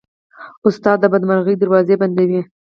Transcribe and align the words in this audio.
استاد 0.67 0.97
د 1.01 1.05
بدمرغۍ 1.13 1.55
دروازې 1.57 1.95
بندوي. 2.01 2.41